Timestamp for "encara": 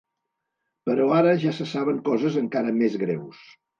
2.45-2.77